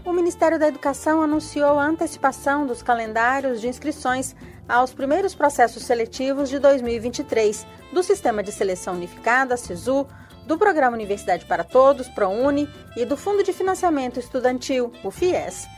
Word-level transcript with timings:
O 0.06 0.10
Ministério 0.10 0.58
da 0.58 0.68
Educação 0.68 1.20
anunciou 1.20 1.78
a 1.78 1.84
antecipação 1.84 2.66
dos 2.66 2.82
calendários 2.82 3.60
de 3.60 3.68
inscrições 3.68 4.34
aos 4.66 4.94
primeiros 4.94 5.34
processos 5.34 5.82
seletivos 5.82 6.48
de 6.48 6.58
2023 6.58 7.66
do 7.92 8.02
Sistema 8.02 8.42
de 8.42 8.50
Seleção 8.50 8.94
Unificada, 8.94 9.58
SISU, 9.58 10.06
do 10.46 10.56
Programa 10.56 10.96
Universidade 10.96 11.44
para 11.44 11.62
Todos, 11.62 12.08
ProUni, 12.08 12.66
e 12.96 13.04
do 13.04 13.18
Fundo 13.18 13.44
de 13.44 13.52
Financiamento 13.52 14.18
Estudantil, 14.18 14.90
o 15.04 15.10
FIES. 15.10 15.68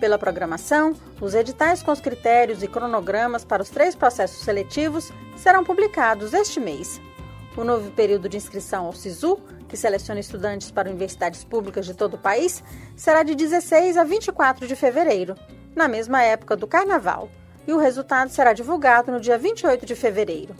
Pela 0.00 0.16
programação, 0.16 0.94
os 1.20 1.34
editais 1.34 1.82
com 1.82 1.90
os 1.90 2.00
critérios 2.00 2.62
e 2.62 2.68
cronogramas 2.68 3.44
para 3.44 3.62
os 3.62 3.68
três 3.68 3.96
processos 3.96 4.44
seletivos 4.44 5.12
serão 5.36 5.64
publicados 5.64 6.32
este 6.32 6.60
mês. 6.60 7.00
O 7.56 7.64
novo 7.64 7.90
período 7.90 8.28
de 8.28 8.36
inscrição 8.36 8.86
ao 8.86 8.92
SISU, 8.92 9.40
que 9.68 9.76
seleciona 9.76 10.20
estudantes 10.20 10.70
para 10.70 10.88
universidades 10.88 11.42
públicas 11.42 11.84
de 11.84 11.94
todo 11.94 12.14
o 12.14 12.18
país, 12.18 12.62
será 12.94 13.24
de 13.24 13.34
16 13.34 13.96
a 13.96 14.04
24 14.04 14.68
de 14.68 14.76
fevereiro, 14.76 15.34
na 15.74 15.88
mesma 15.88 16.22
época 16.22 16.56
do 16.56 16.68
Carnaval, 16.68 17.28
e 17.66 17.72
o 17.72 17.78
resultado 17.78 18.30
será 18.30 18.52
divulgado 18.52 19.10
no 19.10 19.20
dia 19.20 19.36
28 19.36 19.84
de 19.84 19.96
fevereiro. 19.96 20.54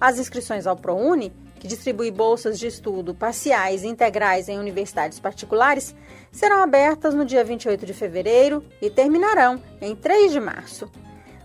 As 0.00 0.18
inscrições 0.18 0.66
ao 0.66 0.76
ProUni 0.76 1.32
que 1.62 1.68
distribui 1.68 2.10
bolsas 2.10 2.58
de 2.58 2.66
estudo 2.66 3.14
parciais 3.14 3.84
e 3.84 3.86
integrais 3.86 4.48
em 4.48 4.58
universidades 4.58 5.20
particulares, 5.20 5.94
serão 6.32 6.60
abertas 6.60 7.14
no 7.14 7.24
dia 7.24 7.44
28 7.44 7.86
de 7.86 7.94
fevereiro 7.94 8.64
e 8.80 8.90
terminarão 8.90 9.62
em 9.80 9.94
3 9.94 10.32
de 10.32 10.40
março. 10.40 10.90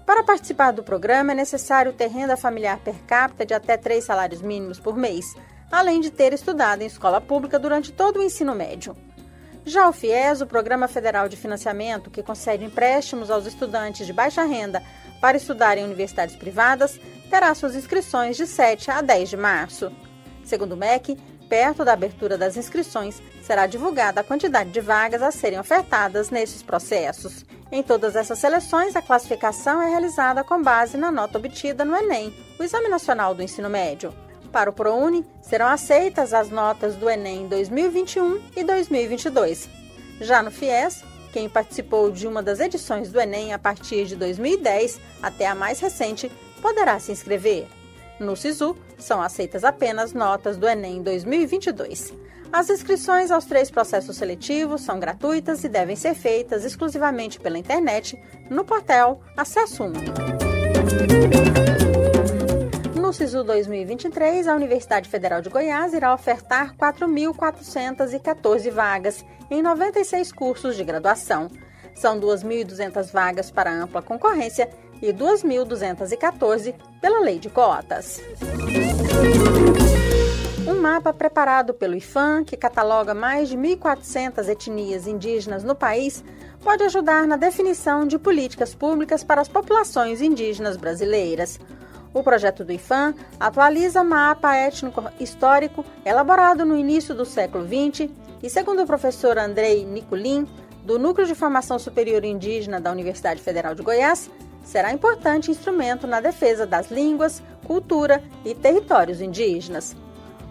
Para 0.08 0.24
participar 0.24 0.72
do 0.72 0.82
programa, 0.82 1.34
é 1.34 1.36
necessário 1.36 1.94
ter 1.94 2.08
renda 2.08 2.36
familiar 2.36 2.80
per 2.80 2.96
capita 3.06 3.46
de 3.46 3.54
até 3.54 3.78
três 3.78 4.06
salários 4.06 4.42
mínimos 4.42 4.80
por 4.80 4.98
mês, 4.98 5.36
além 5.72 6.02
de 6.02 6.10
ter 6.10 6.34
estudado 6.34 6.82
em 6.82 6.88
escola 6.88 7.22
pública 7.22 7.60
durante 7.60 7.92
todo 7.92 8.18
o 8.18 8.24
ensino 8.24 8.56
médio. 8.56 8.98
Já 9.64 9.88
o 9.88 9.94
FIES, 9.94 10.42
o 10.42 10.48
Programa 10.48 10.88
Federal 10.88 11.30
de 11.30 11.38
Financiamento, 11.38 12.10
que 12.10 12.24
concede 12.24 12.66
empréstimos 12.66 13.30
aos 13.30 13.46
estudantes 13.46 14.08
de 14.08 14.14
baixa 14.14 14.44
renda 14.46 14.82
para 15.22 15.38
estudar 15.38 15.78
em 15.78 15.84
universidades 15.84 16.36
privadas, 16.36 17.00
terá 17.30 17.54
suas 17.54 17.76
inscrições 17.76 18.36
de 18.36 18.48
7 18.48 18.90
a 18.90 19.02
10 19.02 19.30
de 19.30 19.38
março. 19.38 19.92
Segundo 20.48 20.72
o 20.72 20.78
MEC, 20.78 21.18
perto 21.50 21.84
da 21.84 21.92
abertura 21.92 22.38
das 22.38 22.56
inscrições, 22.56 23.22
será 23.44 23.68
divulgada 23.68 24.22
a 24.22 24.24
quantidade 24.24 24.70
de 24.70 24.80
vagas 24.80 25.22
a 25.22 25.30
serem 25.30 25.60
ofertadas 25.60 26.30
nesses 26.30 26.64
processos. 26.64 27.46
Em 27.70 27.84
todas 27.84 28.16
essas 28.16 28.40
seleções, 28.40 28.96
a 28.96 29.02
classificação 29.02 29.82
é 29.82 29.90
realizada 29.90 30.46
com 30.46 30.64
base 30.64 30.96
na 30.96 31.12
nota 31.12 31.38
obtida 31.38 31.84
no 31.84 31.94
Enem, 31.94 32.34
o 32.58 32.64
Exame 32.64 32.88
Nacional 32.88 33.36
do 33.36 33.44
Ensino 33.44 33.70
Médio. 33.70 34.14
Para 34.50 34.70
o 34.70 34.74
ProUni, 34.74 35.26
serão 35.42 35.68
aceitas 35.68 36.34
as 36.34 36.50
notas 36.50 36.96
do 36.96 37.10
Enem 37.10 37.46
2021 37.50 38.42
e 38.56 38.64
2022. 38.64 39.68
Já 40.22 40.42
no 40.42 40.50
FIES, 40.50 41.04
quem 41.34 41.50
participou 41.50 42.10
de 42.10 42.26
uma 42.26 42.42
das 42.42 42.62
edições 42.62 43.12
do 43.12 43.20
Enem 43.20 43.52
a 43.52 43.60
partir 43.60 44.06
de 44.06 44.16
2010 44.16 44.98
até 45.22 45.46
a 45.46 45.54
mais 45.54 45.82
recente 45.82 46.32
poderá 46.62 46.98
se 47.02 47.12
inscrever. 47.12 47.68
No 48.20 48.36
SISU, 48.36 48.76
são 48.98 49.22
aceitas 49.22 49.64
apenas 49.64 50.14
notas 50.14 50.58
do 50.58 50.68
Enem 50.68 51.04
2022. 51.04 52.14
As 52.52 52.70
inscrições 52.70 53.30
aos 53.30 53.46
três 53.46 53.70
processos 53.70 54.18
seletivos 54.18 54.82
são 54.82 55.00
gratuitas 55.00 55.64
e 55.64 55.70
devem 55.70 55.96
ser 55.96 56.16
feitas 56.16 56.66
exclusivamente 56.66 57.40
pela 57.40 57.58
internet 57.58 58.20
no 58.50 58.64
portal 58.64 59.22
Acesso 59.36 59.84
1. 59.84 59.94
No 63.00 63.14
SISU 63.14 63.44
2023, 63.44 64.48
a 64.48 64.56
Universidade 64.56 65.08
Federal 65.08 65.42
de 65.42 65.50
Goiás 65.50 65.94
irá 65.94 66.14
ofertar 66.14 66.76
4.414 66.76 68.72
vagas 68.72 69.24
em 69.50 69.62
96 69.62 70.32
cursos 70.32 70.76
de 70.76 70.84
graduação. 70.84 71.50
São 71.96 72.20
2.200 72.20 73.12
vagas 73.12 73.50
para 73.50 73.72
ampla 73.72 74.02
concorrência 74.02 74.70
e 75.02 75.14
2.214 75.14 76.76
pela 77.02 77.20
Lei 77.20 77.40
de 77.40 77.50
Cotas. 77.50 78.22
Um 80.68 80.82
mapa 80.82 81.14
preparado 81.14 81.74
pelo 81.74 81.96
IFAM, 81.96 82.44
que 82.44 82.58
cataloga 82.58 83.14
mais 83.14 83.48
de 83.50 83.58
1.400 83.58 84.50
etnias 84.50 85.08
indígenas 85.08 85.64
no 85.64 85.74
país, 85.74 86.24
pode 86.62 86.84
ajudar 86.84 87.26
na 87.26 87.38
definição 87.38 88.06
de 88.06 88.20
políticas 88.20 88.76
públicas 88.76 89.24
para 89.24 89.40
as 89.40 89.48
populações 89.48 90.22
indígenas 90.22 90.76
brasileiras. 90.76 91.60
O 92.14 92.24
projeto 92.24 92.66
do 92.66 92.72
IFAM 92.72 93.14
atualiza 93.40 94.04
mapa 94.04 94.56
étnico-histórico 94.56 95.86
elaborado 96.06 96.66
no 96.66 96.78
início 96.78 97.16
do 97.16 97.26
século 97.26 97.66
XX 97.66 98.10
e, 98.42 98.50
segundo 98.50 98.84
o 98.84 98.88
professor 98.88 99.38
Andrei 99.38 99.86
Nicolin, 99.86 100.48
do 100.84 100.98
Núcleo 100.98 101.28
de 101.28 101.36
Formação 101.36 101.78
Superior 101.78 102.24
Indígena 102.24 102.80
da 102.80 102.92
Universidade 102.92 103.42
Federal 103.42 103.76
de 103.76 103.84
Goiás, 103.84 104.30
será 104.68 104.92
importante 104.92 105.50
instrumento 105.50 106.06
na 106.06 106.20
defesa 106.20 106.66
das 106.68 106.92
línguas, 106.92 107.42
cultura 107.66 108.22
e 108.44 108.54
territórios 108.54 109.22
indígenas. 109.22 109.96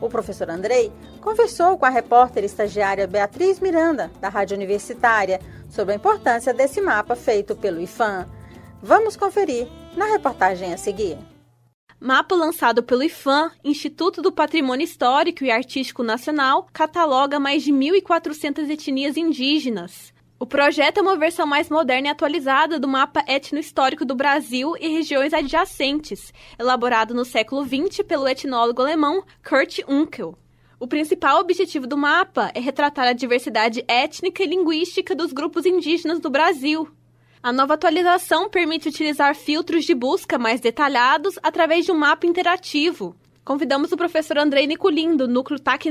O 0.00 0.09
professor 0.09 0.49
Andrei 0.49 0.91
conversou 1.21 1.77
com 1.77 1.84
a 1.84 1.91
repórter 1.91 2.43
estagiária 2.43 3.06
Beatriz 3.06 3.60
Miranda, 3.60 4.10
da 4.19 4.31
Rádio 4.31 4.56
Universitária, 4.56 5.38
sobre 5.69 5.93
a 5.93 5.97
importância 5.97 6.55
desse 6.55 6.81
mapa 6.81 7.15
feito 7.15 7.55
pelo 7.55 7.81
IFAM. 7.81 8.26
Vamos 8.82 9.16
conferir 9.16 9.69
na 9.94 10.06
reportagem 10.06 10.72
a 10.72 10.78
seguir. 10.78 11.19
Mapa 12.00 12.34
lançado 12.34 12.82
pelo 12.82 13.03
IFAM, 13.03 13.50
Instituto 13.62 14.22
do 14.22 14.32
Patrimônio 14.32 14.84
Histórico 14.84 15.44
e 15.44 15.50
Artístico 15.50 16.03
Nacional, 16.03 16.66
cataloga 16.72 17.38
mais 17.38 17.62
de 17.62 17.72
1.400 17.72 18.71
etnias 18.71 19.16
indígenas. 19.16 20.16
O 20.39 20.45
projeto 20.45 20.99
é 20.99 21.03
uma 21.03 21.17
versão 21.17 21.47
mais 21.47 21.71
moderna 21.71 22.09
e 22.09 22.11
atualizada 22.11 22.79
do 22.79 22.87
mapa 22.87 23.25
etno-histórico 23.27 24.05
do 24.05 24.15
Brasil 24.15 24.75
e 24.79 24.87
regiões 24.87 25.33
adjacentes, 25.33 26.31
elaborado 26.59 27.15
no 27.15 27.25
século 27.25 27.65
XX 27.65 28.03
pelo 28.06 28.29
etnólogo 28.29 28.83
alemão 28.83 29.25
Kurt 29.43 29.79
Unkel. 29.88 30.37
O 30.79 30.87
principal 30.87 31.41
objetivo 31.41 31.87
do 31.87 31.97
mapa 31.97 32.50
é 32.55 32.61
retratar 32.61 33.06
a 33.09 33.15
diversidade 33.15 33.83
étnica 33.88 34.43
e 34.43 34.47
linguística 34.47 35.15
dos 35.15 35.33
grupos 35.33 35.65
indígenas 35.65 36.21
do 36.21 36.29
Brasil. 36.29 36.87
A 37.43 37.50
nova 37.50 37.73
atualização 37.73 38.50
permite 38.50 38.91
utilizar 38.91 39.35
filtros 39.35 39.87
de 39.87 39.94
busca 39.94 40.39
mais 40.39 40.61
detalhados 40.61 41.39
através 41.43 41.87
de 41.87 41.93
um 41.93 41.97
mapa 41.97 42.27
interativo. 42.27 43.17
Convidamos 43.43 43.91
o 43.91 43.97
professor 43.97 44.37
Andrei 44.37 44.67
Nicolin, 44.67 45.17
do 45.17 45.27
Núcleo 45.27 45.59
TAC 45.59 45.87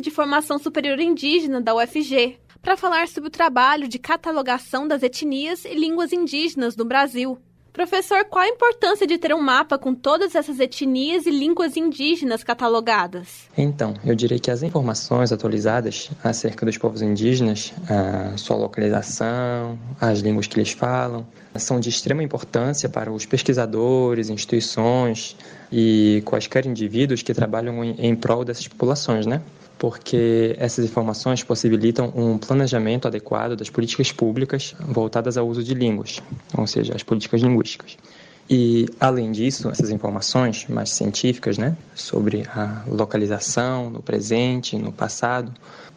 de 0.00 0.10
Formação 0.10 0.58
Superior 0.58 0.98
Indígena 0.98 1.60
da 1.60 1.74
UFG, 1.74 2.38
para 2.62 2.76
falar 2.76 3.08
sobre 3.08 3.28
o 3.28 3.32
trabalho 3.32 3.88
de 3.88 3.98
catalogação 3.98 4.86
das 4.86 5.02
etnias 5.02 5.64
e 5.64 5.74
línguas 5.74 6.12
indígenas 6.12 6.76
no 6.76 6.84
Brasil. 6.84 7.38
Professor, 7.72 8.24
qual 8.24 8.44
a 8.44 8.48
importância 8.48 9.06
de 9.06 9.16
ter 9.16 9.32
um 9.32 9.40
mapa 9.40 9.78
com 9.78 9.94
todas 9.94 10.34
essas 10.34 10.58
etnias 10.58 11.24
e 11.24 11.30
línguas 11.30 11.76
indígenas 11.76 12.42
catalogadas? 12.42 13.48
Então, 13.56 13.94
eu 14.04 14.14
diria 14.14 14.40
que 14.40 14.50
as 14.50 14.64
informações 14.64 15.30
atualizadas 15.30 16.10
acerca 16.22 16.66
dos 16.66 16.76
povos 16.76 17.00
indígenas, 17.00 17.72
a 17.88 18.36
sua 18.36 18.56
localização, 18.56 19.78
as 20.00 20.18
línguas 20.18 20.48
que 20.48 20.58
eles 20.58 20.72
falam, 20.72 21.24
são 21.54 21.78
de 21.78 21.88
extrema 21.88 22.24
importância 22.24 22.88
para 22.88 23.10
os 23.10 23.24
pesquisadores, 23.24 24.30
instituições 24.30 25.36
e 25.70 26.22
quaisquer 26.26 26.66
indivíduos 26.66 27.22
que 27.22 27.32
trabalham 27.32 27.84
em, 27.84 28.16
prol 28.16 28.44
dessas 28.44 28.66
populações, 28.66 29.26
né? 29.26 29.40
Porque 29.80 30.54
essas 30.58 30.84
informações 30.84 31.42
possibilitam 31.42 32.12
um 32.14 32.36
planejamento 32.36 33.08
adequado 33.08 33.56
das 33.56 33.70
políticas 33.70 34.12
públicas 34.12 34.74
voltadas 34.78 35.38
ao 35.38 35.48
uso 35.48 35.64
de 35.64 35.72
línguas, 35.72 36.22
ou 36.54 36.66
seja, 36.66 36.94
as 36.94 37.02
políticas 37.02 37.40
linguísticas. 37.40 37.96
E, 38.48 38.84
além 39.00 39.32
disso, 39.32 39.70
essas 39.70 39.88
informações 39.88 40.66
mais 40.68 40.90
científicas, 40.90 41.56
né, 41.56 41.74
sobre 41.94 42.42
a 42.54 42.84
localização 42.86 43.88
no 43.88 44.02
presente, 44.02 44.76
no 44.76 44.92
passado, 44.92 45.50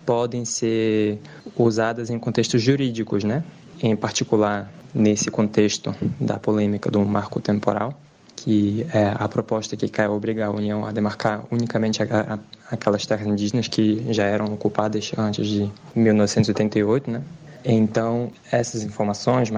podem 0.05 0.45
ser 0.45 1.19
usadas 1.57 2.09
em 2.09 2.17
contextos 2.17 2.61
jurídicos, 2.61 3.25
né, 3.25 3.43
em 3.81 3.97
particular 3.97 4.71
nesse 4.95 5.29
contexto 5.29 5.93
da 6.21 6.39
polêmica 6.39 6.89
do 6.89 7.01
marco 7.01 7.41
temporal, 7.41 7.99
que 8.43 8.85
é 8.93 9.13
a 9.15 9.25
proposta 9.29 9.77
que 9.77 9.87
quer 9.87 10.09
obrigar 10.09 10.49
a 10.49 10.51
União 10.51 10.85
a 10.85 10.91
demarcar 10.91 11.45
unicamente 11.49 12.03
a, 12.03 12.05
a, 12.09 12.39
aquelas 12.69 13.05
terras 13.05 13.25
indígenas 13.25 13.69
que 13.69 14.05
já 14.13 14.25
eram 14.25 14.53
ocupadas 14.53 15.13
antes 15.17 15.47
de 15.47 15.71
1988, 15.95 17.09
né? 17.09 17.21
Então, 17.63 18.29
essas 18.51 18.83
informações 18.83 19.49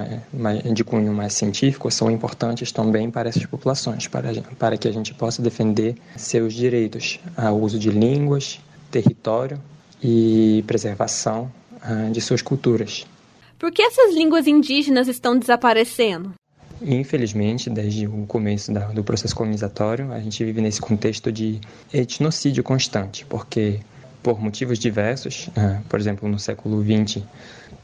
de 0.71 0.83
cunho 0.83 1.11
mais 1.11 1.33
científico 1.33 1.89
são 1.89 2.11
importantes 2.11 2.71
também 2.71 3.09
para 3.09 3.27
essas 3.27 3.47
populações, 3.47 4.07
para, 4.07 4.31
para 4.59 4.77
que 4.77 4.87
a 4.87 4.91
gente 4.91 5.11
possa 5.15 5.41
defender 5.41 5.95
seus 6.15 6.53
direitos 6.53 7.19
ao 7.35 7.59
uso 7.59 7.79
de 7.79 7.89
línguas, 7.89 8.59
território 8.91 9.59
e 10.03 10.63
preservação 10.67 11.51
ah, 11.81 12.09
de 12.11 12.21
suas 12.21 12.43
culturas. 12.43 13.07
Por 13.57 13.71
que 13.71 13.81
essas 13.81 14.13
línguas 14.13 14.45
indígenas 14.45 15.07
estão 15.07 15.35
desaparecendo? 15.35 16.33
Infelizmente, 16.81 17.69
desde 17.69 18.07
o 18.07 18.25
começo 18.25 18.71
do 18.93 19.03
processo 19.03 19.35
colonizatório, 19.35 20.11
a 20.11 20.19
gente 20.19 20.43
vive 20.43 20.61
nesse 20.61 20.81
contexto 20.81 21.31
de 21.31 21.59
etnocídio 21.93 22.63
constante, 22.63 23.25
porque 23.25 23.79
por 24.21 24.41
motivos 24.41 24.79
diversos, 24.79 25.47
uh, 25.49 25.81
por 25.87 25.99
exemplo, 25.99 26.27
no 26.27 26.39
século 26.39 26.83
XX, 26.83 27.23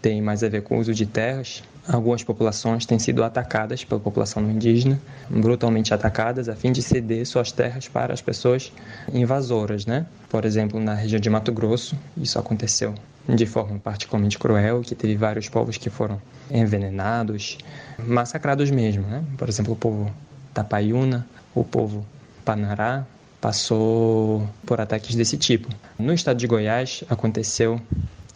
tem 0.01 0.21
mais 0.21 0.43
a 0.43 0.49
ver 0.49 0.63
com 0.63 0.77
o 0.77 0.79
uso 0.79 0.93
de 0.93 1.05
terras. 1.05 1.63
Algumas 1.87 2.23
populações 2.23 2.85
têm 2.85 2.99
sido 2.99 3.23
atacadas 3.23 3.83
pela 3.83 3.99
população 3.99 4.43
indígena, 4.49 4.99
brutalmente 5.29 5.93
atacadas, 5.93 6.47
a 6.47 6.55
fim 6.55 6.71
de 6.71 6.81
ceder 6.81 7.25
suas 7.25 7.51
terras 7.51 7.87
para 7.87 8.13
as 8.13 8.21
pessoas 8.21 8.71
invasoras, 9.11 9.85
né? 9.85 10.05
Por 10.29 10.45
exemplo, 10.45 10.79
na 10.79 10.93
região 10.93 11.19
de 11.19 11.29
Mato 11.29 11.51
Grosso, 11.51 11.97
isso 12.15 12.37
aconteceu 12.37 12.93
de 13.27 13.45
forma 13.45 13.79
particularmente 13.79 14.37
cruel, 14.37 14.81
que 14.81 14.93
teve 14.93 15.15
vários 15.15 15.49
povos 15.49 15.77
que 15.77 15.89
foram 15.89 16.21
envenenados, 16.49 17.57
massacrados 17.97 18.69
mesmo, 18.69 19.03
né? 19.07 19.23
Por 19.37 19.49
exemplo, 19.49 19.73
o 19.73 19.75
povo 19.75 20.11
Tapaiuna, 20.53 21.25
o 21.55 21.63
povo 21.63 22.05
Panará, 22.45 23.05
passou 23.39 24.47
por 24.65 24.79
ataques 24.79 25.15
desse 25.15 25.35
tipo. 25.35 25.67
No 25.97 26.13
estado 26.13 26.37
de 26.37 26.45
Goiás 26.45 27.03
aconteceu 27.09 27.81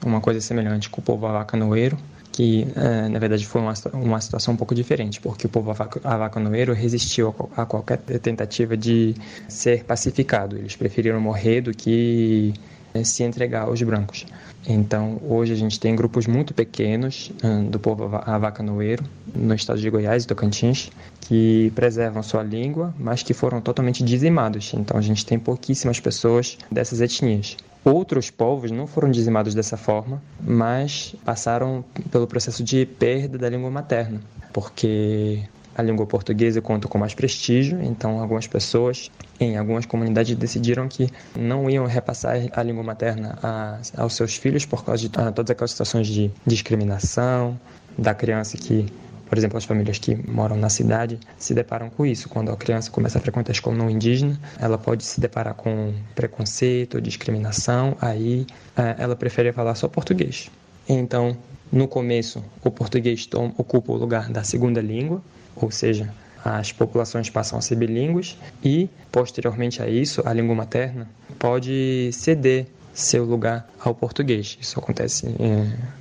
uma 0.03 0.19
coisa 0.19 0.41
semelhante 0.41 0.89
com 0.89 0.99
o 0.99 1.03
povo 1.03 1.27
avacanoeiro, 1.27 1.97
que 2.35 2.67
é, 2.75 3.07
na 3.07 3.17
verdade 3.17 3.47
foi 3.47 3.61
uma, 3.61 3.73
uma 3.93 4.19
situação 4.19 4.53
um 4.53 4.57
pouco 4.57 4.75
diferente, 4.75 5.21
porque 5.21 5.45
o 5.45 5.49
povo 5.49 5.73
avacanoeiro 6.03 6.73
resistiu 6.73 7.33
a, 7.55 7.61
a 7.61 7.65
qualquer 7.65 7.97
tentativa 7.97 8.75
de 8.75 9.15
ser 9.47 9.85
pacificado. 9.85 10.57
Eles 10.57 10.75
preferiram 10.75 11.21
morrer 11.21 11.61
do 11.61 11.71
que 11.71 12.53
é, 12.93 13.05
se 13.05 13.23
entregar 13.23 13.61
aos 13.61 13.81
brancos. 13.81 14.25
Então, 14.67 15.17
hoje 15.23 15.53
a 15.53 15.55
gente 15.55 15.79
tem 15.79 15.95
grupos 15.95 16.27
muito 16.27 16.53
pequenos 16.53 17.31
do 17.69 17.79
povo 17.79 18.03
avacanoeiro, 18.25 19.05
no 19.33 19.53
estado 19.53 19.79
de 19.79 19.89
Goiás 19.89 20.23
e 20.23 20.27
Tocantins, 20.27 20.89
que 21.21 21.71
preservam 21.73 22.21
sua 22.21 22.43
língua, 22.43 22.93
mas 22.99 23.23
que 23.23 23.33
foram 23.33 23.61
totalmente 23.61 24.03
dizimados. 24.03 24.73
Então, 24.73 24.97
a 24.97 25.01
gente 25.01 25.25
tem 25.25 25.39
pouquíssimas 25.39 26.01
pessoas 26.01 26.57
dessas 26.69 26.99
etnias. 26.99 27.55
Outros 27.85 28.31
povos 28.31 28.71
não 28.71 28.87
foram 28.87 29.11
dizimados 29.11 29.53
dessa 29.53 29.77
forma, 29.77 30.19
mas 30.41 31.15
passaram 31.23 31.85
pelo 32.09 32.25
processo 32.25 32.63
de 32.63 32.83
perda 32.83 33.37
da 33.37 33.47
língua 33.47 33.69
materna, 33.69 34.19
porque 34.51 35.43
a 35.75 35.83
língua 35.83 36.07
portuguesa 36.07 36.59
conta 36.61 36.87
com 36.87 36.97
mais 36.97 37.13
prestígio, 37.13 37.79
então 37.83 38.19
algumas 38.19 38.47
pessoas 38.47 39.11
em 39.39 39.55
algumas 39.55 39.85
comunidades 39.85 40.35
decidiram 40.35 40.87
que 40.87 41.11
não 41.35 41.69
iam 41.69 41.85
repassar 41.85 42.37
a 42.53 42.63
língua 42.63 42.81
materna 42.83 43.37
a, 43.43 43.77
aos 43.97 44.15
seus 44.15 44.35
filhos 44.35 44.65
por 44.65 44.83
causa 44.83 45.01
de 45.03 45.09
todas 45.09 45.51
aquelas 45.51 45.69
situações 45.69 46.07
de 46.07 46.31
discriminação 46.43 47.59
da 47.95 48.15
criança 48.15 48.57
que 48.57 48.91
por 49.35 49.39
exemplo, 49.39 49.57
as 49.57 49.65
famílias 49.65 49.97
que 49.99 50.15
moram 50.15 50.55
na 50.55 50.69
cidade 50.69 51.19
se 51.37 51.53
deparam 51.53 51.89
com 51.89 52.05
isso. 52.05 52.29
Quando 52.29 52.53
a 52.53 52.55
criança 52.55 52.89
começa 52.89 53.17
a 53.17 53.21
frequentar 53.21 53.51
a 53.51 53.51
escola 53.51 53.75
não 53.75 53.89
indígena, 53.89 54.39
ela 54.57 54.77
pode 54.77 55.03
se 55.03 55.19
deparar 55.19 55.53
com 55.53 55.93
preconceito, 56.15 57.01
discriminação, 57.01 57.97
aí 57.99 58.47
é, 58.77 58.95
ela 58.97 59.13
prefere 59.13 59.51
falar 59.51 59.75
só 59.75 59.89
português. 59.89 60.49
Então, 60.87 61.35
no 61.69 61.85
começo, 61.85 62.41
o 62.63 62.71
português 62.71 63.25
toma, 63.25 63.53
ocupa 63.57 63.91
o 63.91 63.97
lugar 63.97 64.29
da 64.29 64.41
segunda 64.41 64.79
língua, 64.79 65.21
ou 65.53 65.69
seja, 65.69 66.09
as 66.41 66.71
populações 66.71 67.29
passam 67.29 67.59
a 67.59 67.61
ser 67.61 67.75
bilíngues 67.75 68.37
e, 68.63 68.89
posteriormente 69.11 69.83
a 69.83 69.89
isso, 69.89 70.23
a 70.25 70.31
língua 70.31 70.55
materna 70.55 71.09
pode 71.37 72.09
ceder 72.13 72.67
seu 72.93 73.25
lugar 73.25 73.67
ao 73.81 73.93
português. 73.93 74.57
Isso 74.61 74.79
acontece, 74.79 75.27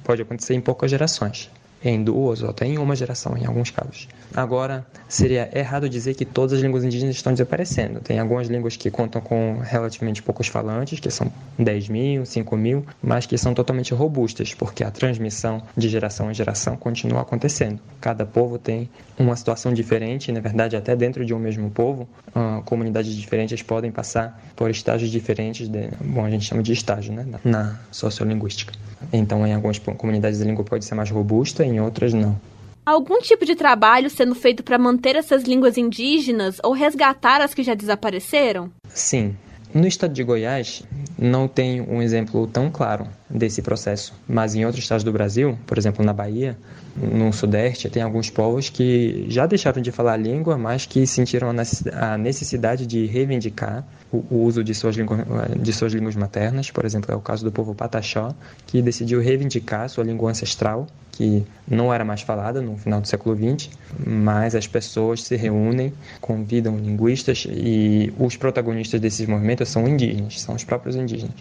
pode 0.04 0.22
acontecer 0.22 0.54
em 0.54 0.60
poucas 0.60 0.88
gerações 0.88 1.50
em 1.84 2.02
duas 2.02 2.42
ou 2.42 2.50
até 2.50 2.66
em 2.66 2.78
uma 2.78 2.96
geração, 2.96 3.36
em 3.36 3.44
alguns 3.44 3.70
casos. 3.70 4.08
Agora, 4.34 4.86
seria 5.08 5.48
errado 5.56 5.88
dizer 5.88 6.14
que 6.14 6.24
todas 6.24 6.54
as 6.54 6.60
línguas 6.60 6.82
indígenas 6.82 7.14
estão 7.14 7.32
desaparecendo. 7.32 8.00
Tem 8.00 8.18
algumas 8.18 8.48
línguas 8.48 8.76
que 8.76 8.90
contam 8.90 9.20
com 9.20 9.58
relativamente 9.62 10.22
poucos 10.22 10.48
falantes, 10.48 10.98
que 10.98 11.10
são 11.10 11.30
10 11.58 11.88
mil, 11.88 12.26
5 12.26 12.56
mil, 12.56 12.84
mas 13.02 13.26
que 13.26 13.36
são 13.36 13.54
totalmente 13.54 13.92
robustas, 13.92 14.54
porque 14.54 14.82
a 14.82 14.90
transmissão 14.90 15.62
de 15.76 15.88
geração 15.88 16.30
em 16.30 16.34
geração 16.34 16.76
continua 16.76 17.20
acontecendo. 17.20 17.78
Cada 18.00 18.24
povo 18.24 18.58
tem 18.58 18.88
uma 19.18 19.36
situação 19.36 19.72
diferente, 19.72 20.32
na 20.32 20.40
verdade, 20.40 20.76
até 20.76 20.96
dentro 20.96 21.24
de 21.24 21.32
um 21.32 21.38
mesmo 21.38 21.70
povo, 21.70 22.08
uh, 22.28 22.62
comunidades 22.64 23.14
diferentes 23.14 23.62
podem 23.62 23.90
passar 23.90 24.42
por 24.56 24.70
estágios 24.70 25.10
diferentes, 25.10 25.68
de, 25.68 25.88
bom, 26.00 26.24
a 26.24 26.30
gente 26.30 26.44
chama 26.44 26.62
de 26.62 26.72
estágio, 26.72 27.12
né, 27.12 27.26
na 27.44 27.78
sociolinguística. 27.90 28.72
Então, 29.12 29.46
em 29.46 29.54
algumas 29.54 29.78
comunidades 29.78 30.40
a 30.40 30.44
língua 30.44 30.64
pode 30.64 30.84
ser 30.84 30.94
mais 30.94 31.10
robusta, 31.10 31.64
em 31.64 31.73
outras 31.80 32.12
não. 32.12 32.38
Algum 32.86 33.18
tipo 33.20 33.46
de 33.46 33.54
trabalho 33.54 34.10
sendo 34.10 34.34
feito 34.34 34.62
para 34.62 34.78
manter 34.78 35.16
essas 35.16 35.44
línguas 35.44 35.78
indígenas 35.78 36.58
ou 36.62 36.72
resgatar 36.72 37.40
as 37.40 37.54
que 37.54 37.62
já 37.62 37.74
desapareceram? 37.74 38.70
Sim. 38.88 39.34
No 39.72 39.86
estado 39.86 40.12
de 40.12 40.22
Goiás, 40.22 40.84
não 41.18 41.48
tem 41.48 41.80
um 41.80 42.00
exemplo 42.00 42.46
tão 42.46 42.70
claro 42.70 43.08
desse 43.28 43.62
processo, 43.62 44.12
mas 44.28 44.54
em 44.54 44.64
outros 44.64 44.84
estados 44.84 45.02
do 45.02 45.12
Brasil, 45.12 45.58
por 45.66 45.78
exemplo 45.78 46.04
na 46.04 46.12
Bahia, 46.12 46.56
no 46.96 47.32
Sudeste, 47.32 47.88
tem 47.88 48.02
alguns 48.02 48.30
povos 48.30 48.68
que 48.68 49.26
já 49.28 49.46
deixaram 49.46 49.80
de 49.80 49.90
falar 49.90 50.12
a 50.12 50.16
língua, 50.16 50.56
mas 50.56 50.86
que 50.86 51.06
sentiram 51.06 51.48
a 51.50 52.18
necessidade 52.18 52.86
de 52.86 53.06
reivindicar 53.06 53.84
o 54.12 54.44
uso 54.44 54.62
de 54.62 54.74
suas, 54.74 54.94
línguas, 54.94 55.20
de 55.60 55.72
suas 55.72 55.92
línguas 55.92 56.14
maternas. 56.14 56.70
Por 56.70 56.84
exemplo, 56.84 57.12
é 57.12 57.16
o 57.16 57.20
caso 57.20 57.44
do 57.44 57.50
povo 57.50 57.74
Pataxó, 57.74 58.32
que 58.66 58.80
decidiu 58.80 59.20
reivindicar 59.20 59.88
sua 59.88 60.04
língua 60.04 60.30
ancestral, 60.30 60.86
que 61.10 61.44
não 61.66 61.92
era 61.92 62.04
mais 62.04 62.22
falada 62.22 62.60
no 62.60 62.76
final 62.76 63.00
do 63.00 63.08
século 63.08 63.36
XX, 63.36 63.70
mas 64.06 64.54
as 64.54 64.66
pessoas 64.66 65.22
se 65.22 65.34
reúnem, 65.34 65.92
convidam 66.20 66.76
linguistas 66.76 67.46
e 67.48 68.12
os 68.18 68.36
protagonistas 68.36 69.00
desses 69.00 69.26
movimentos 69.26 69.68
são 69.68 69.88
indígenas, 69.88 70.40
são 70.40 70.54
os 70.54 70.62
próprios 70.62 70.94
indígenas. 70.94 71.34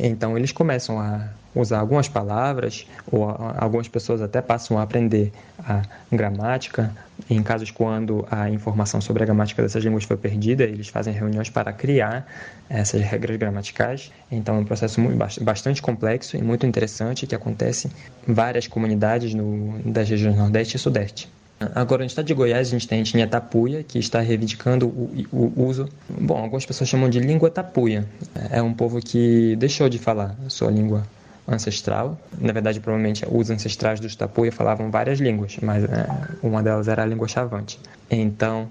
Então 0.00 0.36
eles 0.36 0.52
começam 0.52 0.98
a 0.98 1.28
usar 1.54 1.80
algumas 1.80 2.08
palavras, 2.08 2.86
ou 3.10 3.28
algumas 3.28 3.88
pessoas 3.88 4.22
até 4.22 4.40
passam 4.40 4.78
a 4.78 4.82
aprender 4.82 5.32
a 5.58 5.82
gramática. 6.10 6.94
Em 7.28 7.42
casos 7.42 7.70
quando 7.70 8.26
a 8.30 8.48
informação 8.48 9.00
sobre 9.00 9.22
a 9.22 9.26
gramática 9.26 9.62
dessas 9.62 9.82
línguas 9.82 10.04
foi 10.04 10.16
perdida, 10.16 10.64
eles 10.64 10.88
fazem 10.88 11.12
reuniões 11.12 11.50
para 11.50 11.72
criar 11.72 12.26
essas 12.68 13.02
regras 13.02 13.36
gramaticais. 13.36 14.12
Então 14.30 14.56
é 14.56 14.58
um 14.58 14.64
processo 14.64 15.00
muito, 15.00 15.18
bastante 15.42 15.82
complexo 15.82 16.36
e 16.36 16.42
muito 16.42 16.66
interessante 16.66 17.26
que 17.26 17.34
acontece 17.34 17.90
em 18.26 18.32
várias 18.32 18.66
comunidades 18.66 19.34
no, 19.34 19.78
das 19.84 20.08
regiões 20.08 20.36
Nordeste 20.36 20.76
e 20.76 20.78
Sudeste. 20.78 21.28
Agora, 21.74 22.02
no 22.02 22.06
estado 22.06 22.26
de 22.26 22.34
Goiás, 22.34 22.68
a 22.68 22.70
gente 22.70 22.86
tem 22.86 23.00
a 23.00 23.02
etnia 23.02 23.26
tapuia, 23.26 23.82
que 23.82 23.98
está 23.98 24.20
reivindicando 24.20 24.86
o, 24.86 25.28
o, 25.32 25.66
uso. 25.66 25.88
Bom, 26.08 26.38
algumas 26.38 26.64
pessoas 26.64 26.88
chamam 26.88 27.10
de 27.10 27.18
língua 27.18 27.50
tapuia. 27.50 28.06
É 28.50 28.62
um 28.62 28.72
povo 28.72 29.00
que 29.00 29.56
deixou 29.56 29.88
de 29.88 29.98
falar 29.98 30.36
a 30.46 30.50
sua 30.50 30.70
língua 30.70 31.04
ancestral. 31.48 32.18
Na 32.38 32.52
verdade, 32.52 32.78
provavelmente 32.78 33.24
os 33.28 33.50
ancestrais 33.50 33.98
dos 33.98 34.14
Tapuia 34.14 34.52
falavam 34.52 34.90
várias 34.90 35.18
línguas, 35.18 35.56
mas 35.62 35.82
é, 35.84 36.06
uma 36.42 36.62
delas 36.62 36.86
era 36.88 37.02
a 37.02 37.06
língua 37.06 37.26
chavante. 37.26 37.80
Então, 38.10 38.68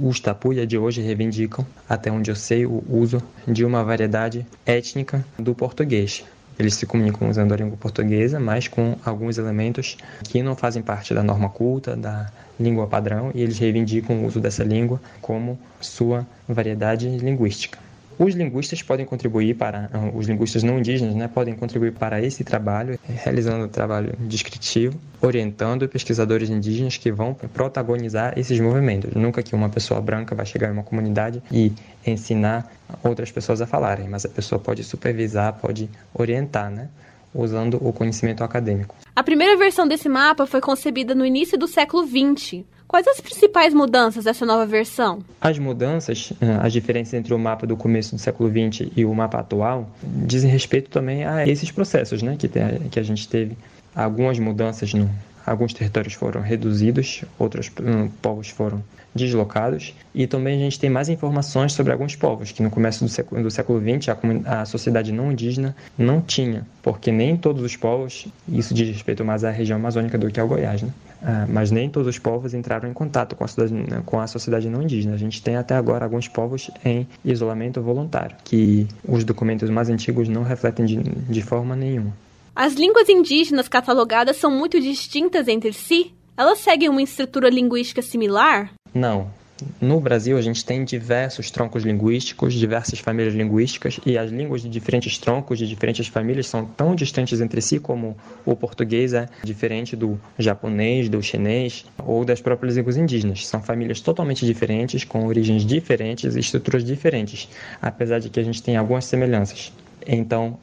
os 0.00 0.20
Tapuia 0.20 0.66
de 0.66 0.78
hoje 0.78 1.00
reivindicam, 1.02 1.66
até 1.88 2.10
onde 2.10 2.30
eu 2.30 2.36
sei, 2.36 2.64
o 2.64 2.82
uso 2.88 3.22
de 3.46 3.64
uma 3.64 3.82
variedade 3.82 4.46
étnica 4.64 5.24
do 5.38 5.54
português. 5.54 6.24
Eles 6.58 6.74
se 6.74 6.86
comunicam 6.86 7.28
usando 7.28 7.52
a 7.52 7.56
língua 7.56 7.76
portuguesa, 7.76 8.40
mas 8.40 8.66
com 8.66 8.96
alguns 9.04 9.36
elementos 9.36 9.96
que 10.24 10.42
não 10.42 10.56
fazem 10.56 10.82
parte 10.82 11.12
da 11.12 11.22
norma 11.22 11.48
culta, 11.48 11.94
da 11.94 12.30
língua 12.58 12.86
padrão, 12.86 13.30
e 13.34 13.42
eles 13.42 13.58
reivindicam 13.58 14.16
o 14.16 14.26
uso 14.26 14.40
dessa 14.40 14.64
língua 14.64 15.00
como 15.20 15.58
sua 15.80 16.26
variedade 16.48 17.08
linguística. 17.18 17.85
Os 18.18 18.34
linguistas 18.34 18.82
podem 18.82 19.04
contribuir 19.04 19.54
para, 19.54 19.90
ah, 19.92 20.10
os 20.14 20.26
linguistas 20.26 20.62
não 20.62 20.78
indígenas, 20.78 21.14
né, 21.14 21.28
podem 21.28 21.54
contribuir 21.54 21.92
para 21.92 22.20
esse 22.20 22.42
trabalho, 22.42 22.98
realizando 23.06 23.68
trabalho 23.68 24.14
descritivo, 24.20 24.98
orientando 25.20 25.86
pesquisadores 25.86 26.48
indígenas 26.48 26.96
que 26.96 27.12
vão 27.12 27.34
protagonizar 27.34 28.32
esses 28.38 28.58
movimentos. 28.58 29.12
Nunca 29.14 29.42
que 29.42 29.54
uma 29.54 29.68
pessoa 29.68 30.00
branca 30.00 30.34
vai 30.34 30.46
chegar 30.46 30.68
em 30.68 30.72
uma 30.72 30.82
comunidade 30.82 31.42
e 31.52 31.72
ensinar 32.06 32.72
outras 33.02 33.30
pessoas 33.30 33.60
a 33.60 33.66
falarem, 33.66 34.08
mas 34.08 34.24
a 34.24 34.28
pessoa 34.30 34.58
pode 34.58 34.82
supervisar, 34.82 35.52
pode 35.52 35.90
orientar, 36.14 36.70
né? 36.70 36.88
Usando 37.34 37.78
o 37.80 37.92
conhecimento 37.92 38.42
acadêmico. 38.42 38.94
A 39.14 39.22
primeira 39.22 39.56
versão 39.56 39.86
desse 39.86 40.08
mapa 40.08 40.46
foi 40.46 40.60
concebida 40.60 41.14
no 41.14 41.24
início 41.24 41.58
do 41.58 41.66
século 41.66 42.06
XX. 42.06 42.64
Quais 42.86 43.06
as 43.08 43.20
principais 43.20 43.74
mudanças 43.74 44.24
dessa 44.24 44.46
nova 44.46 44.64
versão? 44.64 45.18
As 45.40 45.58
mudanças, 45.58 46.32
eh, 46.40 46.58
as 46.62 46.72
diferenças 46.72 47.14
entre 47.14 47.34
o 47.34 47.38
mapa 47.38 47.66
do 47.66 47.76
começo 47.76 48.14
do 48.14 48.20
século 48.20 48.48
XX 48.48 48.90
e 48.96 49.04
o 49.04 49.12
mapa 49.12 49.38
atual, 49.38 49.90
dizem 50.02 50.50
respeito 50.50 50.88
também 50.88 51.24
a 51.24 51.46
esses 51.46 51.70
processos 51.70 52.22
né, 52.22 52.36
que, 52.38 52.48
que 52.90 53.00
a 53.00 53.02
gente 53.02 53.28
teve. 53.28 53.56
Algumas 53.94 54.38
mudanças 54.38 54.94
no, 54.94 55.10
alguns 55.46 55.72
territórios 55.72 56.14
foram 56.14 56.40
reduzidos, 56.40 57.24
outros 57.38 57.70
hum, 57.80 58.08
povos 58.20 58.48
foram 58.48 58.82
deslocados 59.14 59.94
e 60.14 60.26
também 60.26 60.56
a 60.56 60.64
gente 60.64 60.78
tem 60.78 60.90
mais 60.90 61.08
informações 61.08 61.72
sobre 61.72 61.92
alguns 61.92 62.14
povos 62.14 62.52
que 62.52 62.62
no 62.62 62.70
começo 62.70 63.02
do 63.02 63.08
século, 63.08 63.42
do 63.42 63.50
século 63.50 63.80
XX 63.80 64.10
a, 64.44 64.60
a, 64.60 64.64
sociedade 64.66 65.12
não 65.12 65.32
indígena 65.32 65.74
não 65.96 66.20
tinha, 66.20 66.66
porque 66.82 67.10
nem 67.10 67.36
todos 67.36 67.62
os 67.62 67.76
povos, 67.76 68.26
isso 68.48 68.74
diz 68.74 68.88
respeito 68.88 69.24
mais 69.24 69.44
à 69.44 69.50
região 69.50 69.76
amazônica 69.76 70.18
do 70.18 70.30
que 70.30 70.38
ao 70.38 70.48
Goiás, 70.48 70.82
né? 70.82 70.90
Ah, 71.22 71.46
mas 71.48 71.70
nem 71.70 71.88
todos 71.88 72.08
os 72.08 72.18
povos 72.18 72.54
entraram 72.54 72.88
em 72.88 72.92
contato 72.92 73.34
com 73.34 73.42
a, 73.42 73.48
sociedade, 73.48 74.02
com 74.04 74.20
a 74.20 74.26
sociedade 74.26 74.68
não 74.68 74.82
indígena. 74.82 75.14
A 75.14 75.18
gente 75.18 75.42
tem 75.42 75.56
até 75.56 75.74
agora 75.74 76.04
alguns 76.04 76.28
povos 76.28 76.70
em 76.84 77.06
isolamento 77.24 77.80
voluntário, 77.80 78.36
que 78.44 78.86
os 79.02 79.24
documentos 79.24 79.70
mais 79.70 79.88
antigos 79.88 80.28
não 80.28 80.42
refletem 80.42 80.84
de, 80.84 80.96
de 80.96 81.42
forma 81.42 81.74
nenhuma. 81.74 82.12
As 82.56 82.72
línguas 82.72 83.06
indígenas 83.10 83.68
catalogadas 83.68 84.38
são 84.38 84.50
muito 84.50 84.80
distintas 84.80 85.46
entre 85.46 85.74
si? 85.74 86.14
Elas 86.34 86.60
seguem 86.60 86.88
uma 86.88 87.02
estrutura 87.02 87.50
linguística 87.50 88.00
similar? 88.00 88.72
Não. 88.94 89.30
No 89.78 90.00
Brasil, 90.00 90.38
a 90.38 90.40
gente 90.40 90.64
tem 90.64 90.82
diversos 90.82 91.50
troncos 91.50 91.82
linguísticos, 91.82 92.54
diversas 92.54 92.98
famílias 92.98 93.34
linguísticas, 93.34 94.00
e 94.06 94.16
as 94.16 94.30
línguas 94.30 94.62
de 94.62 94.70
diferentes 94.70 95.18
troncos, 95.18 95.58
de 95.58 95.68
diferentes 95.68 96.08
famílias, 96.08 96.46
são 96.46 96.64
tão 96.64 96.94
distantes 96.94 97.42
entre 97.42 97.60
si 97.60 97.78
como 97.78 98.16
o 98.46 98.56
português 98.56 99.12
é 99.12 99.28
diferente 99.44 99.94
do 99.94 100.18
japonês, 100.38 101.10
do 101.10 101.22
chinês 101.22 101.84
ou 102.06 102.24
das 102.24 102.40
próprias 102.40 102.74
línguas 102.74 102.96
indígenas. 102.96 103.46
São 103.46 103.62
famílias 103.62 104.00
totalmente 104.00 104.46
diferentes, 104.46 105.04
com 105.04 105.26
origens 105.26 105.62
diferentes 105.62 106.34
e 106.34 106.40
estruturas 106.40 106.82
diferentes, 106.82 107.50
apesar 107.82 108.18
de 108.18 108.30
que 108.30 108.40
a 108.40 108.42
gente 108.42 108.62
tem 108.62 108.78
algumas 108.78 109.04
semelhanças. 109.04 109.70
Então, 110.06 110.58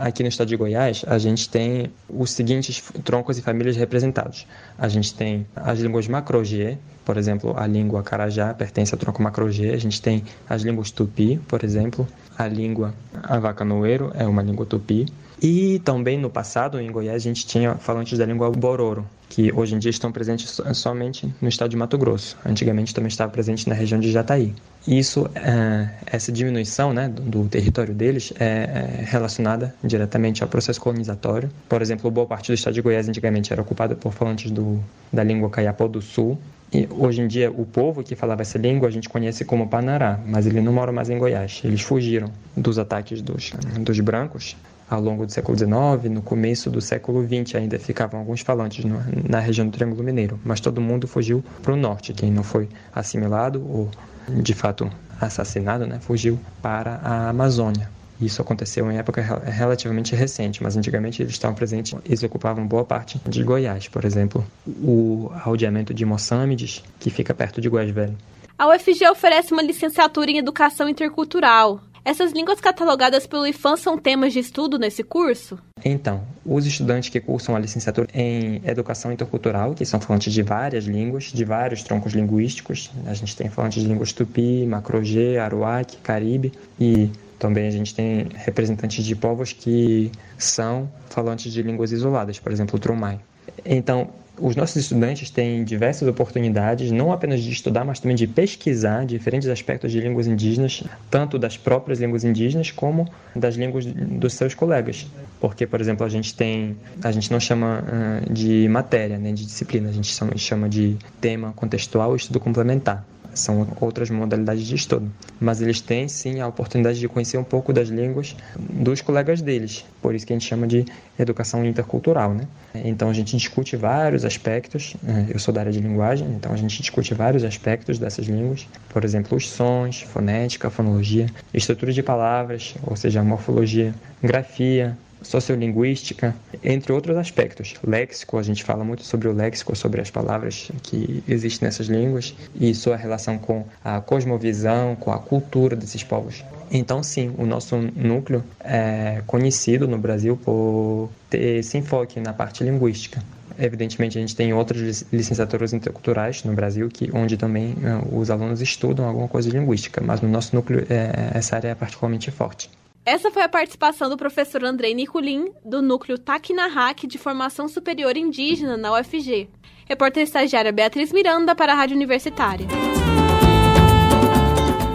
aqui 0.00 0.22
no 0.22 0.28
estado 0.28 0.48
de 0.48 0.56
Goiás, 0.56 1.04
a 1.06 1.18
gente 1.18 1.48
tem 1.48 1.90
os 2.08 2.30
seguintes 2.30 2.82
troncos 3.04 3.38
e 3.38 3.42
famílias 3.42 3.76
representados. 3.76 4.46
A 4.78 4.88
gente 4.88 5.14
tem 5.14 5.46
as 5.56 5.78
línguas 5.78 6.08
macro-G, 6.08 6.78
por 7.04 7.16
exemplo, 7.16 7.54
a 7.56 7.66
língua 7.66 8.02
Carajá 8.02 8.54
pertence 8.54 8.94
ao 8.94 8.98
tronco 8.98 9.22
macro-G. 9.22 9.70
A 9.70 9.76
gente 9.76 10.00
tem 10.00 10.22
as 10.48 10.62
línguas 10.62 10.90
tupi, 10.90 11.40
por 11.48 11.64
exemplo. 11.64 12.06
A 12.38 12.46
língua 12.46 12.94
avacanoeiro 13.22 14.12
é 14.14 14.26
uma 14.26 14.42
língua 14.42 14.64
tupi. 14.64 15.06
E 15.42 15.80
também 15.80 16.16
no 16.16 16.30
passado, 16.30 16.80
em 16.80 16.88
Goiás, 16.92 17.16
a 17.16 17.18
gente 17.24 17.44
tinha 17.44 17.74
falantes 17.74 18.16
da 18.16 18.24
língua 18.24 18.48
bororo, 18.52 19.04
que 19.28 19.52
hoje 19.52 19.74
em 19.74 19.78
dia 19.80 19.90
estão 19.90 20.12
presentes 20.12 20.60
somente 20.72 21.34
no 21.40 21.48
estado 21.48 21.70
de 21.70 21.76
Mato 21.76 21.98
Grosso. 21.98 22.38
Antigamente 22.46 22.94
também 22.94 23.08
estava 23.08 23.32
presente 23.32 23.68
na 23.68 23.74
região 23.74 23.98
de 23.98 24.12
Jataí. 24.12 24.54
Isso, 24.86 25.28
é, 25.34 25.88
essa 26.06 26.30
diminuição 26.30 26.92
né, 26.92 27.08
do, 27.08 27.48
território 27.48 27.92
deles 27.92 28.32
é, 28.38 28.44
é, 28.44 29.04
relacionada 29.04 29.74
diretamente 29.82 30.44
ao 30.44 30.48
processo 30.48 30.80
colonizatório. 30.80 31.50
Por 31.68 31.82
exemplo, 31.82 32.08
boa 32.08 32.26
parte 32.26 32.52
do 32.52 32.54
estado 32.54 32.74
de 32.74 32.80
Goiás 32.80 33.08
antigamente 33.08 33.52
era 33.52 33.62
ocupada 33.62 33.96
por 33.96 34.12
falantes 34.12 34.48
do, 34.48 34.78
da 35.12 35.24
língua 35.24 35.50
caiapó 35.50 35.88
do 35.88 36.00
sul, 36.00 36.38
e 36.72 36.88
hoje 36.90 37.20
em 37.20 37.26
dia, 37.26 37.50
o 37.50 37.66
povo 37.66 38.02
que 38.02 38.16
falava 38.16 38.40
essa 38.40 38.56
língua 38.56 38.88
a 38.88 38.90
gente 38.90 39.06
conhece 39.06 39.44
como 39.44 39.68
Panará, 39.68 40.18
mas 40.26 40.46
ele 40.46 40.60
não 40.62 40.72
mora 40.72 40.90
mais 40.90 41.10
em 41.10 41.18
Goiás. 41.18 41.60
Eles 41.62 41.82
fugiram 41.82 42.32
dos 42.56 42.78
ataques 42.78 43.20
dos, 43.20 43.52
dos 43.78 44.00
brancos 44.00 44.56
ao 44.92 45.00
longo 45.00 45.24
do 45.24 45.32
século 45.32 45.56
XIX, 45.56 46.10
no 46.10 46.20
começo 46.20 46.70
do 46.70 46.80
século 46.80 47.26
XX 47.26 47.54
ainda 47.54 47.78
ficavam 47.78 48.20
alguns 48.20 48.42
falantes 48.42 48.84
no, 48.84 49.00
na 49.26 49.40
região 49.40 49.66
do 49.66 49.72
Triângulo 49.72 50.04
Mineiro, 50.04 50.38
mas 50.44 50.60
todo 50.60 50.80
mundo 50.80 51.08
fugiu 51.08 51.42
para 51.62 51.72
o 51.72 51.76
norte. 51.76 52.12
Quem 52.12 52.30
não 52.30 52.42
foi 52.42 52.68
assimilado 52.94 53.62
ou, 53.66 53.90
de 54.28 54.54
fato, 54.54 54.90
assassinado, 55.18 55.86
né, 55.86 55.98
fugiu 56.00 56.38
para 56.60 57.00
a 57.02 57.30
Amazônia. 57.30 57.88
Isso 58.20 58.40
aconteceu 58.42 58.90
em 58.92 58.98
época 58.98 59.22
relativamente 59.44 60.14
recente, 60.14 60.62
mas 60.62 60.76
antigamente 60.76 61.22
eles 61.22 61.32
estavam 61.32 61.56
presentes, 61.56 61.94
eles 62.04 62.22
ocupavam 62.22 62.66
boa 62.66 62.84
parte 62.84 63.20
de 63.26 63.42
Goiás, 63.42 63.88
por 63.88 64.04
exemplo, 64.04 64.44
o 64.66 65.30
aldeamento 65.44 65.92
de 65.92 66.04
Moçâmedes, 66.04 66.84
que 67.00 67.10
fica 67.10 67.34
perto 67.34 67.60
de 67.60 67.68
Goiás 67.68 67.90
Velho. 67.90 68.16
A 68.56 68.68
UFG 68.68 69.08
oferece 69.10 69.52
uma 69.52 69.62
licenciatura 69.62 70.30
em 70.30 70.38
Educação 70.38 70.88
Intercultural. 70.88 71.80
Essas 72.04 72.32
línguas 72.32 72.60
catalogadas 72.60 73.28
pelo 73.28 73.46
IFAM 73.46 73.76
são 73.76 73.96
temas 73.96 74.32
de 74.32 74.40
estudo 74.40 74.76
nesse 74.76 75.04
curso? 75.04 75.56
Então, 75.84 76.22
os 76.44 76.66
estudantes 76.66 77.08
que 77.08 77.20
cursam 77.20 77.54
a 77.54 77.60
licenciatura 77.60 78.08
em 78.12 78.60
Educação 78.64 79.12
Intercultural, 79.12 79.72
que 79.72 79.84
são 79.84 80.00
falantes 80.00 80.32
de 80.32 80.42
várias 80.42 80.84
línguas, 80.84 81.24
de 81.24 81.44
vários 81.44 81.84
troncos 81.84 82.12
linguísticos, 82.12 82.90
a 83.06 83.14
gente 83.14 83.36
tem 83.36 83.48
falantes 83.48 83.82
de 83.82 83.88
línguas 83.88 84.12
tupi, 84.12 84.66
macro-G, 84.66 85.38
aruac, 85.38 85.96
caribe 85.98 86.52
e 86.80 87.08
também 87.38 87.68
a 87.68 87.70
gente 87.70 87.94
tem 87.94 88.28
representantes 88.34 89.04
de 89.04 89.14
povos 89.14 89.52
que 89.52 90.10
são 90.36 90.90
falantes 91.08 91.52
de 91.52 91.62
línguas 91.62 91.92
isoladas, 91.92 92.38
por 92.38 92.50
exemplo, 92.50 92.76
o 92.76 92.80
Trumai. 92.80 93.20
Então, 93.64 94.10
os 94.38 94.56
nossos 94.56 94.76
estudantes 94.76 95.30
têm 95.30 95.62
diversas 95.62 96.08
oportunidades, 96.08 96.90
não 96.90 97.12
apenas 97.12 97.40
de 97.42 97.50
estudar, 97.50 97.84
mas 97.84 98.00
também 98.00 98.16
de 98.16 98.26
pesquisar 98.26 99.04
diferentes 99.04 99.48
aspectos 99.48 99.92
de 99.92 100.00
línguas 100.00 100.26
indígenas, 100.26 100.82
tanto 101.10 101.38
das 101.38 101.56
próprias 101.56 102.00
línguas 102.00 102.24
indígenas 102.24 102.70
como 102.70 103.08
das 103.36 103.56
línguas 103.56 103.84
dos 103.84 104.32
seus 104.34 104.54
colegas. 104.54 105.06
Porque, 105.40 105.66
por 105.66 105.80
exemplo, 105.80 106.06
a 106.06 106.08
gente 106.08 106.34
tem, 106.34 106.76
a 107.02 107.12
gente 107.12 107.30
não 107.30 107.40
chama 107.40 107.84
uh, 107.84 108.32
de 108.32 108.68
matéria, 108.68 109.18
né, 109.18 109.32
de 109.32 109.44
disciplina, 109.44 109.90
a 109.90 109.92
gente 109.92 110.14
chama 110.36 110.68
de 110.68 110.96
tema 111.20 111.52
contextual 111.52 112.14
e 112.14 112.16
estudo 112.16 112.40
complementar 112.40 113.06
são 113.34 113.66
outras 113.80 114.10
modalidades 114.10 114.66
de 114.66 114.74
estudo. 114.74 115.10
Mas 115.40 115.60
eles 115.60 115.80
têm 115.80 116.08
sim 116.08 116.40
a 116.40 116.46
oportunidade 116.46 116.98
de 116.98 117.08
conhecer 117.08 117.38
um 117.38 117.44
pouco 117.44 117.72
das 117.72 117.88
línguas 117.88 118.36
dos 118.56 119.00
colegas 119.00 119.40
deles, 119.40 119.84
por 120.00 120.14
isso 120.14 120.26
que 120.26 120.32
a 120.32 120.36
gente 120.36 120.48
chama 120.48 120.66
de 120.66 120.84
educação 121.18 121.64
intercultural, 121.64 122.34
né? 122.34 122.46
Então 122.74 123.10
a 123.10 123.12
gente 123.12 123.36
discute 123.36 123.76
vários 123.76 124.24
aspectos, 124.24 124.96
né? 125.02 125.26
eu 125.28 125.38
sou 125.38 125.52
da 125.52 125.60
área 125.60 125.72
de 125.72 125.80
linguagem, 125.80 126.26
então 126.28 126.52
a 126.52 126.56
gente 126.56 126.80
discute 126.80 127.12
vários 127.14 127.44
aspectos 127.44 127.98
dessas 127.98 128.26
línguas, 128.26 128.66
por 128.88 129.04
exemplo, 129.04 129.36
os 129.36 129.48
sons, 129.48 130.00
fonética, 130.02 130.70
fonologia, 130.70 131.26
estrutura 131.52 131.92
de 131.92 132.02
palavras, 132.02 132.74
ou 132.86 132.96
seja, 132.96 133.22
morfologia, 133.22 133.94
grafia, 134.22 134.96
sociolinguística, 135.22 136.34
entre 136.62 136.92
outros 136.92 137.16
aspectos. 137.16 137.74
Léxico, 137.86 138.38
a 138.38 138.42
gente 138.42 138.62
fala 138.62 138.84
muito 138.84 139.02
sobre 139.02 139.28
o 139.28 139.32
léxico, 139.32 139.74
sobre 139.74 140.00
as 140.00 140.10
palavras 140.10 140.70
que 140.82 141.22
existem 141.28 141.66
nessas 141.66 141.86
línguas 141.86 142.34
e 142.58 142.74
sua 142.74 142.96
relação 142.96 143.38
com 143.38 143.64
a 143.84 144.00
cosmovisão, 144.00 144.96
com 144.96 145.12
a 145.12 145.18
cultura 145.18 145.76
desses 145.76 146.02
povos. 146.02 146.44
Então, 146.70 147.02
sim, 147.02 147.34
o 147.36 147.44
nosso 147.44 147.76
núcleo 147.76 148.42
é 148.60 149.22
conhecido 149.26 149.86
no 149.86 149.98
Brasil 149.98 150.38
por 150.38 151.10
ter 151.28 151.58
esse 151.58 151.76
enfoque 151.76 152.18
na 152.18 152.32
parte 152.32 152.64
linguística. 152.64 153.22
Evidentemente, 153.58 154.16
a 154.16 154.20
gente 154.20 154.34
tem 154.34 154.52
outras 154.54 155.04
licenciaturas 155.12 155.74
interculturais 155.74 156.42
no 156.44 156.54
Brasil, 156.54 156.88
que, 156.88 157.10
onde 157.12 157.36
também 157.36 157.74
uh, 157.74 158.18
os 158.18 158.30
alunos 158.30 158.62
estudam 158.62 159.06
alguma 159.06 159.28
coisa 159.28 159.50
de 159.50 159.58
linguística, 159.58 160.00
mas 160.00 160.20
no 160.20 160.28
nosso 160.28 160.56
núcleo 160.56 160.86
é, 160.88 161.30
essa 161.34 161.56
área 161.56 161.68
é 161.68 161.74
particularmente 161.74 162.30
forte. 162.30 162.70
Essa 163.04 163.32
foi 163.32 163.42
a 163.42 163.48
participação 163.48 164.08
do 164.08 164.16
professor 164.16 164.62
Andrei 164.62 164.94
Nicolin, 164.94 165.52
do 165.64 165.82
núcleo 165.82 166.16
Tacnahac 166.16 167.04
de 167.04 167.18
Formação 167.18 167.66
Superior 167.66 168.16
Indígena 168.16 168.76
na 168.76 168.92
UFG. 168.92 169.50
Repórter 169.88 170.22
estagiária 170.22 170.70
Beatriz 170.70 171.10
Miranda 171.12 171.52
para 171.52 171.72
a 171.72 171.74
Rádio 171.74 171.96
Universitária. 171.96 172.64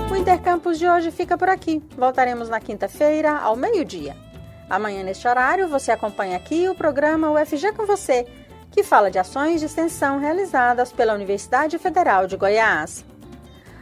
O 0.09 0.15
Intercampus 0.15 0.79
de 0.79 0.87
hoje 0.87 1.11
fica 1.11 1.37
por 1.37 1.49
aqui. 1.49 1.83
Voltaremos 1.97 2.47
na 2.47 2.61
quinta-feira, 2.61 3.39
ao 3.39 3.57
meio-dia. 3.57 4.15
Amanhã, 4.69 5.03
neste 5.03 5.27
horário, 5.27 5.67
você 5.67 5.91
acompanha 5.91 6.37
aqui 6.37 6.69
o 6.69 6.75
programa 6.75 7.29
UFG 7.31 7.73
com 7.73 7.85
você, 7.85 8.25
que 8.71 8.83
fala 8.83 9.11
de 9.11 9.19
ações 9.19 9.59
de 9.59 9.65
extensão 9.65 10.17
realizadas 10.17 10.93
pela 10.93 11.13
Universidade 11.13 11.77
Federal 11.77 12.25
de 12.25 12.37
Goiás. 12.37 13.03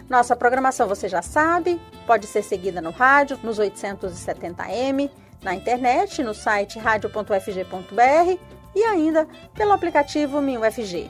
Nossa 0.10 0.36
programação 0.36 0.88
você 0.88 1.08
já 1.08 1.22
sabe, 1.22 1.80
pode 2.06 2.28
ser 2.28 2.44
seguida 2.44 2.82
no 2.82 2.92
rádio, 2.92 3.40
nos 3.44 3.60
870m, 3.60 5.10
na 5.42 5.56
internet, 5.56 6.24
no 6.24 6.34
site 6.34 6.80
radio.ufg.br 6.80 8.40
e 8.76 8.84
ainda 8.84 9.28
pelo 9.54 9.72
aplicativo 9.72 10.42
MinUFG. 10.42 11.10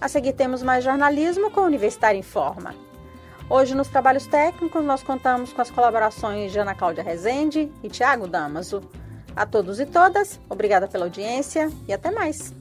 A 0.00 0.08
seguir 0.08 0.32
temos 0.32 0.62
mais 0.62 0.84
jornalismo 0.84 1.50
com 1.50 1.62
Universitário 1.62 2.18
em 2.18 2.22
Forma. 2.22 2.74
Hoje, 3.48 3.74
nos 3.74 3.88
trabalhos 3.88 4.26
técnicos, 4.26 4.82
nós 4.84 5.02
contamos 5.02 5.52
com 5.52 5.60
as 5.60 5.70
colaborações 5.70 6.50
de 6.50 6.58
Ana 6.58 6.74
Cláudia 6.74 7.04
Rezende 7.04 7.70
e 7.82 7.88
Tiago 7.88 8.26
Damaso. 8.26 8.82
A 9.36 9.44
todos 9.44 9.80
e 9.80 9.86
todas, 9.86 10.40
obrigada 10.48 10.88
pela 10.88 11.04
audiência 11.04 11.70
e 11.86 11.92
até 11.92 12.10
mais. 12.10 12.54